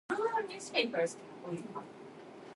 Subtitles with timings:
[0.09, 1.07] 香港真係
[1.45, 1.59] 好靚